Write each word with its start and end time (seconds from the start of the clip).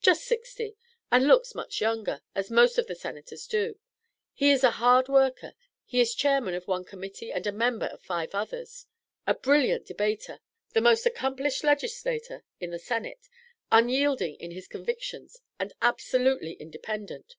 "Just 0.00 0.24
sixty, 0.24 0.74
and 1.12 1.26
looks 1.26 1.54
much 1.54 1.82
younger, 1.82 2.22
as 2.34 2.50
most 2.50 2.78
of 2.78 2.86
the 2.86 2.94
Senators 2.94 3.46
do. 3.46 3.78
He 4.32 4.50
is 4.50 4.64
a 4.64 4.70
hard 4.80 5.06
worker 5.06 5.52
he 5.84 6.00
is 6.00 6.14
Chairman 6.14 6.54
of 6.54 6.66
one 6.66 6.82
Committee 6.82 7.30
and 7.30 7.46
a 7.46 7.52
member 7.52 7.84
of 7.84 8.00
five 8.00 8.34
others; 8.34 8.86
a 9.26 9.34
brilliant 9.34 9.84
debater, 9.84 10.40
the 10.72 10.80
most 10.80 11.04
accomplished 11.04 11.62
legislator 11.62 12.42
in 12.58 12.70
the 12.70 12.78
Senate, 12.78 13.28
unyielding 13.70 14.36
in 14.36 14.50
his 14.52 14.66
convictions, 14.66 15.42
and 15.58 15.74
absolutely 15.82 16.52
independent. 16.54 17.36